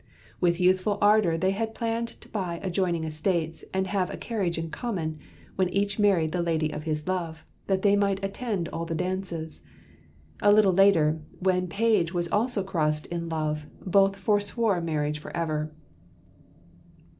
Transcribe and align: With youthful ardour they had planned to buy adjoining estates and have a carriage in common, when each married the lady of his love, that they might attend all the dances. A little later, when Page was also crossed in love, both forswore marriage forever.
With 0.39 0.59
youthful 0.59 0.97
ardour 0.99 1.37
they 1.37 1.51
had 1.51 1.75
planned 1.75 2.07
to 2.21 2.27
buy 2.29 2.59
adjoining 2.63 3.03
estates 3.03 3.63
and 3.71 3.85
have 3.85 4.09
a 4.09 4.17
carriage 4.17 4.57
in 4.57 4.71
common, 4.71 5.19
when 5.57 5.69
each 5.69 5.99
married 5.99 6.31
the 6.31 6.41
lady 6.41 6.71
of 6.73 6.85
his 6.85 7.07
love, 7.07 7.45
that 7.67 7.83
they 7.83 7.95
might 7.95 8.19
attend 8.25 8.67
all 8.69 8.83
the 8.83 8.95
dances. 8.95 9.61
A 10.41 10.51
little 10.51 10.73
later, 10.73 11.19
when 11.39 11.67
Page 11.67 12.15
was 12.15 12.27
also 12.31 12.63
crossed 12.63 13.05
in 13.05 13.29
love, 13.29 13.67
both 13.79 14.15
forswore 14.15 14.81
marriage 14.81 15.19
forever. 15.19 15.71